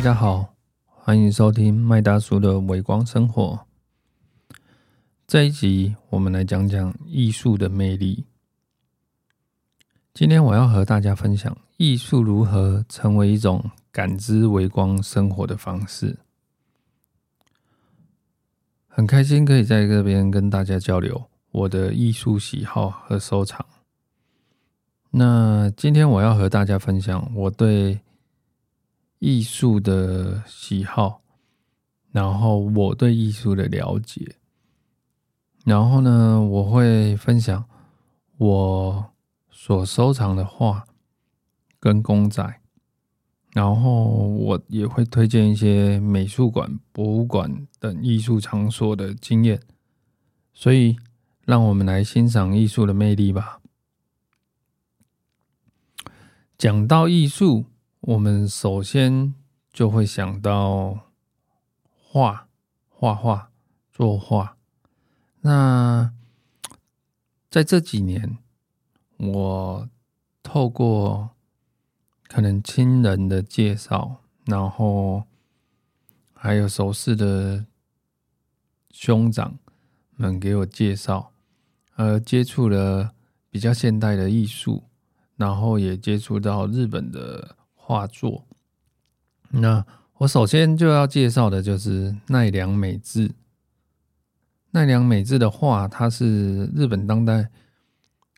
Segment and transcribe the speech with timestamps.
[0.00, 0.54] 大家好，
[0.86, 3.66] 欢迎收听麦大叔的微光生活。
[5.26, 8.24] 这一集我们来讲讲艺术的魅力。
[10.14, 16.16] 今天我要和大家分享艺术如何成为一种感知微光生活的方式。
[18.88, 23.62] 很开心可以在这边跟大家交流我的艺术喜好和收藏。
[25.10, 28.00] 那今天我要和大家分享我对
[29.20, 31.22] 艺术的喜好，
[32.10, 34.36] 然后我对艺术的了解，
[35.64, 37.64] 然后呢，我会分享
[38.38, 39.12] 我
[39.50, 40.84] 所收藏的画
[41.78, 42.56] 跟公仔。
[43.52, 49.60] 然后我也会推荐一些美术馆、博物馆等艺术场所的经验，
[50.54, 50.96] 所以
[51.44, 53.60] 让我们来欣赏艺术的魅力吧。
[56.56, 57.66] 讲到艺术，
[58.00, 59.34] 我们首先
[59.72, 61.10] 就会想到
[62.02, 62.48] 画、
[62.88, 63.50] 画画、
[63.92, 64.56] 作画。
[65.42, 66.12] 那
[67.50, 68.38] 在这几年，
[69.18, 69.88] 我
[70.42, 71.30] 透过
[72.26, 75.24] 可能亲人的介绍，然后
[76.32, 77.66] 还有熟识的
[78.90, 79.58] 兄长
[80.16, 81.32] 们给我介绍，
[81.96, 83.14] 而接触了
[83.50, 84.84] 比较现代的艺术，
[85.36, 87.56] 然后也接触到日本的
[87.90, 88.46] 画作。
[89.48, 89.84] 那
[90.18, 93.32] 我首先就要介绍的就是奈良美智。
[94.70, 97.50] 奈良美智的画，他是日本当代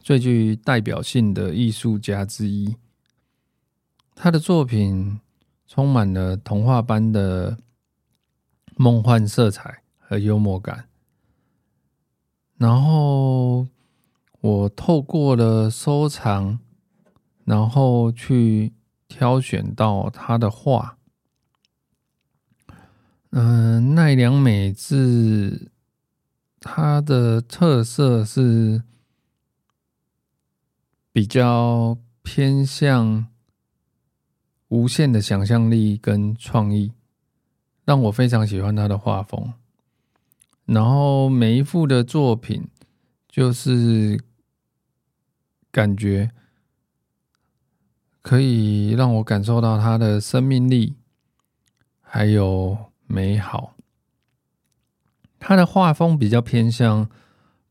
[0.00, 2.74] 最具代表性的艺术家之一。
[4.16, 5.20] 他的作品
[5.68, 7.56] 充满了童话般的
[8.74, 10.88] 梦幻色彩和幽默感，
[12.56, 13.68] 然后
[14.40, 16.58] 我透过了收藏，
[17.44, 18.72] 然后去
[19.08, 20.98] 挑选到他的画。
[23.30, 25.70] 嗯，奈良美智，
[26.60, 28.82] 他的特色是
[31.12, 33.26] 比较偏向。
[34.68, 36.90] 无限的想象力跟创意，
[37.84, 39.54] 让我非常喜欢他的画风。
[40.64, 42.66] 然后每一幅的作品，
[43.28, 44.20] 就是
[45.70, 46.32] 感觉
[48.26, 50.96] 可以让我感受到他的生命力，
[52.00, 52.76] 还有
[53.06, 53.76] 美好。
[55.38, 57.08] 他的画风比较偏向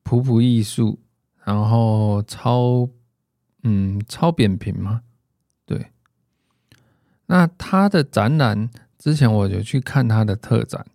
[0.02, 0.98] 普普艺术，
[1.44, 2.88] 然后超
[3.64, 5.02] 嗯超扁平吗？
[5.66, 5.92] 对。
[7.26, 10.86] 那他的展览之前我就去看他的特展，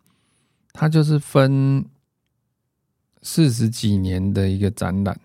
[0.72, 1.84] 他就是分
[3.20, 5.20] 四十几年的一个展览，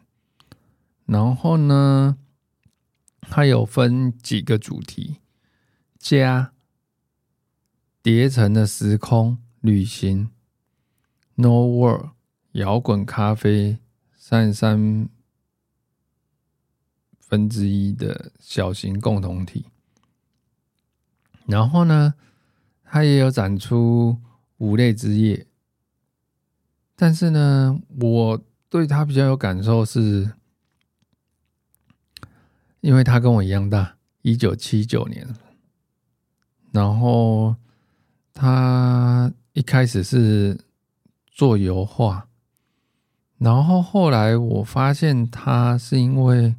[1.05, 2.17] 然后呢，
[3.29, 5.17] 它有分几个主题：
[5.99, 6.53] 家、
[8.01, 10.29] 叠层的时空、旅行、
[11.35, 12.11] No World、
[12.53, 13.79] 摇滚咖啡、
[14.15, 15.09] 三十三
[17.19, 19.65] 分之一的小型共同体。
[21.45, 22.15] 然后呢，
[22.83, 24.19] 它也有展出
[24.57, 25.45] 五类之夜，
[26.95, 30.33] 但是呢，我对它比较有感受，是
[32.85, 35.27] 因为他跟我一样大，一九七九年，
[36.71, 37.55] 然后
[38.31, 40.63] 他一开始是
[41.25, 42.27] 做油画，
[43.39, 46.55] 然后后来我发现他是因为。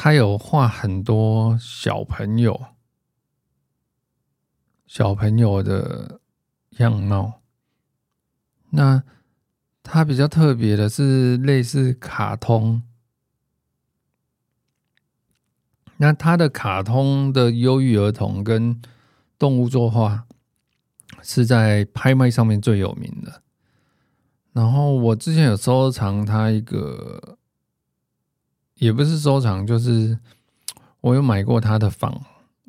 [0.00, 2.66] 他有画很多小朋友，
[4.86, 6.20] 小朋友的
[6.78, 7.40] 样貌。
[8.70, 9.02] 那
[9.82, 12.80] 他比较特别的是类似卡通。
[15.98, 18.82] 那他的卡通的忧郁儿童跟
[19.38, 20.24] 动物作画
[21.22, 23.42] 是在拍卖上面最有名的。
[24.52, 27.36] 然后我之前有收藏他一个。
[28.80, 30.16] 也不是收藏，就是
[31.00, 32.24] 我有买过他的仿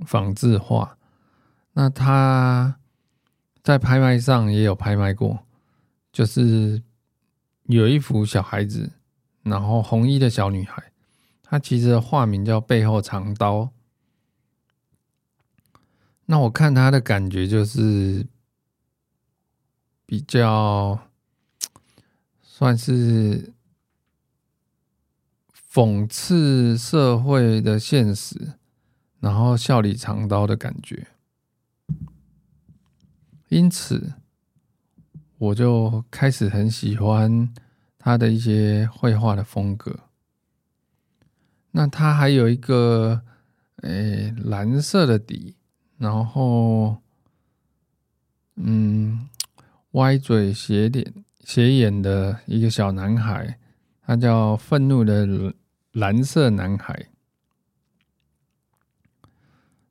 [0.07, 0.97] 仿制画，
[1.73, 2.79] 那他
[3.61, 5.41] 在拍卖上也有拍卖过，
[6.11, 6.81] 就是
[7.65, 8.91] 有一幅小孩子，
[9.43, 10.88] 然后红衣的小女孩，
[11.49, 13.71] 他其实的化名叫背后藏刀。
[16.27, 18.27] 那我看他的感觉就是
[20.05, 20.99] 比较
[22.41, 23.53] 算是。
[25.71, 28.53] 讽刺社会的现实，
[29.19, 31.07] 然后笑里藏刀的感觉，
[33.49, 34.13] 因此
[35.37, 37.53] 我就开始很喜欢
[37.99, 40.08] 他的一些绘画的风格。
[41.71, 43.21] 那他还有一个
[43.83, 45.55] 诶蓝色的底，
[45.97, 46.97] 然后
[48.55, 49.27] 嗯，
[49.91, 51.13] 歪嘴斜脸
[51.43, 53.57] 斜眼的一个小男孩，
[54.01, 55.53] 他叫愤怒的
[55.91, 57.07] 蓝色男孩。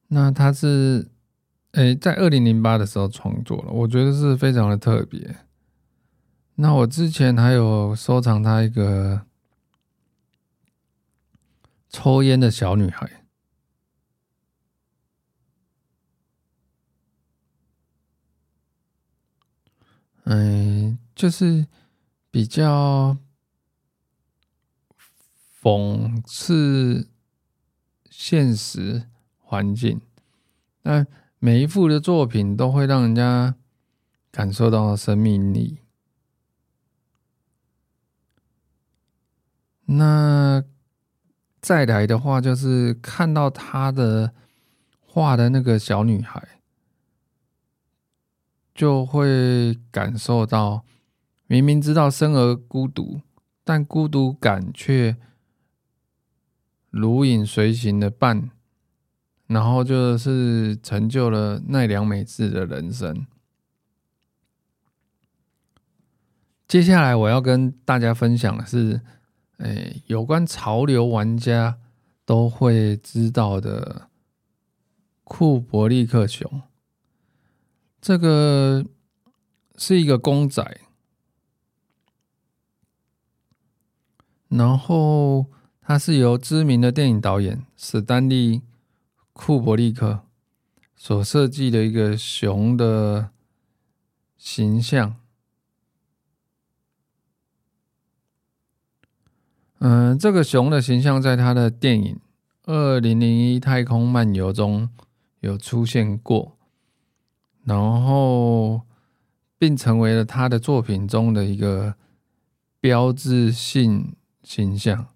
[0.08, 1.08] 那他是
[1.72, 5.36] 诶，在二零零八的时候创作了，我觉得是非常的特别。
[6.56, 9.22] 那我之前还有收藏他一个
[11.88, 13.24] 抽烟的小女孩。
[20.24, 21.66] 嗯，就是
[22.30, 23.16] 比较
[25.62, 27.08] 讽刺
[28.10, 29.08] 现实
[29.38, 30.02] 环境，
[30.82, 31.06] 但
[31.38, 33.56] 每一幅的作品都会让人家
[34.30, 35.78] 感受到生命力。
[39.86, 40.62] 那
[41.60, 44.32] 再来的话，就是看到他的
[45.00, 46.46] 画的那个小女孩。
[48.74, 50.84] 就会感受到，
[51.48, 53.22] 明明知道生而孤独，
[53.64, 55.16] 但孤独感却
[56.90, 58.52] 如影随形的伴，
[59.48, 63.26] 然后就是成就了奈良美智的人生。
[66.68, 69.00] 接下来我要跟大家分享的是，
[69.58, 71.78] 诶，有关潮流玩家
[72.24, 74.08] 都会知道的
[75.24, 76.62] 库伯利克熊。
[78.00, 78.84] 这个
[79.76, 80.80] 是一个公仔，
[84.48, 85.46] 然后
[85.80, 88.60] 它是由知名的电影导演史丹利·
[89.32, 90.24] 库伯利克
[90.94, 93.30] 所设计的一个熊的
[94.36, 95.16] 形象。
[99.80, 102.16] 嗯，这个熊的形象在他的电影
[102.72, 104.88] 《二零零一太空漫游》中
[105.40, 106.56] 有出现过。
[107.64, 108.82] 然后，
[109.58, 111.94] 并成为了他的作品中的一个
[112.80, 115.08] 标志性形象。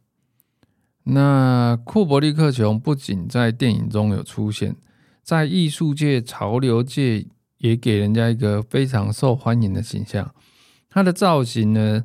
[1.05, 4.77] 那库伯利克熊不仅在电影中有出现，
[5.23, 7.27] 在艺术界、潮流界
[7.59, 10.35] 也给人家一个非常受欢迎的形象。
[10.91, 12.05] 他的造型呢，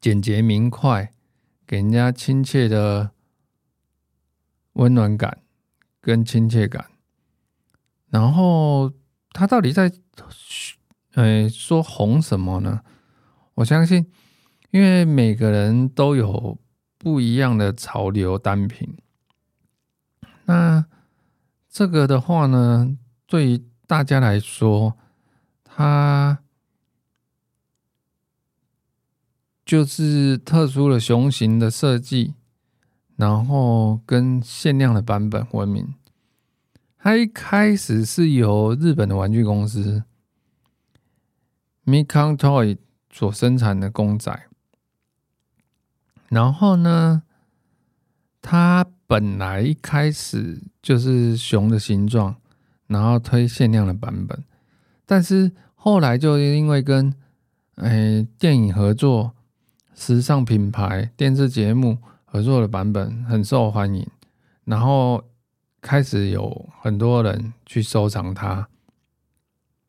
[0.00, 1.14] 简洁明快，
[1.72, 3.12] 给人家亲切的
[4.74, 5.38] 温暖感
[6.02, 6.90] 跟亲切感。
[8.10, 8.92] 然后。
[9.34, 9.90] 他到底在，
[11.14, 12.82] 呃，说红什么呢？
[13.54, 14.12] 我相信，
[14.72, 16.58] 因为每个人都有
[16.98, 18.98] 不一样的潮流单品。
[20.44, 20.84] 那
[21.70, 22.94] 这个的话呢，
[23.26, 24.98] 对于大家来说，
[25.64, 26.40] 它
[29.72, 32.34] 就是特殊的熊形的设计，
[33.16, 35.94] 然后跟限量的版本闻名。
[36.98, 40.04] 它一开始是由日本的玩具公司
[41.86, 42.76] Mikon Toy
[43.10, 44.46] 所生产的公仔，
[46.28, 47.22] 然后呢，
[48.42, 52.36] 它本来一开始就是熊的形状，
[52.88, 54.44] 然后推限量的版本，
[55.06, 57.14] 但是后来就因为跟
[57.76, 59.32] 诶电影合作、
[59.94, 64.06] 时尚品牌、电视节目合作的版本很受欢迎，
[64.64, 65.24] 然后。
[65.84, 68.68] 开始有很多人去收藏它，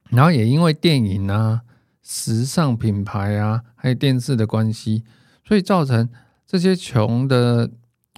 [0.09, 1.61] 然后也因为电影啊、
[2.01, 5.03] 时尚品牌啊，还有电视的关系，
[5.45, 6.09] 所以造成
[6.47, 7.69] 这些穷的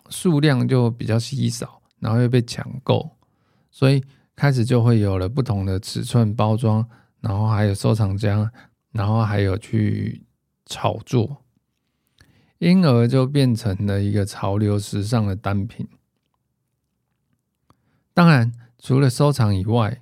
[0.08, 3.18] 数量就比较稀少，然后又被抢购，
[3.70, 4.02] 所以
[4.38, 6.88] 开始就会有了不同的尺寸包装，
[7.20, 8.50] 然后还有收藏家，
[8.94, 10.24] 然后还有去
[10.66, 11.44] 炒作，
[12.60, 15.88] 因而就变成了一个潮流时尚的单品。
[18.14, 20.02] 当然，除了收藏以外，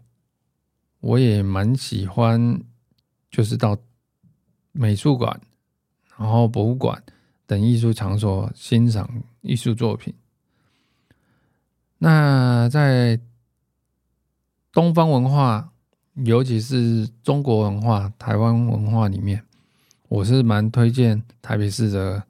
[0.99, 2.61] 我也蛮喜欢，
[3.31, 3.77] 就是到
[4.71, 5.41] 美术馆、
[6.17, 7.03] 然后博物馆
[7.45, 10.13] 等艺术场所欣赏艺术作品。
[11.97, 13.19] 那在
[14.71, 15.73] 东方文化，
[16.13, 19.43] 尤其是中国文化、台湾文化里面，
[20.07, 22.23] 我是蛮推荐台北市的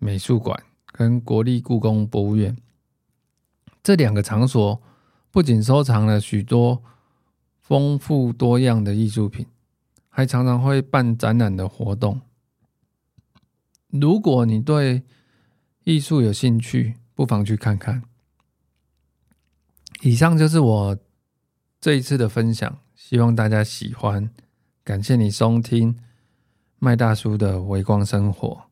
[0.00, 2.56] 美术馆跟国立故宫博物院
[3.80, 4.82] 这两个场所。
[5.32, 6.82] 不仅收藏了许多
[7.60, 9.46] 丰富多样的艺术品，
[10.08, 12.20] 还常常会办展览的活动。
[13.86, 15.04] 如果你对
[15.84, 18.02] 艺术有兴趣，不妨去看看。
[20.00, 20.98] 以上就是我
[21.80, 24.28] 这一次的分享，希望大家喜欢。
[24.82, 25.96] 感谢你收听
[26.80, 28.64] 麦大叔的微光生活，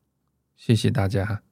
[0.59, 1.48] 谢谢大家。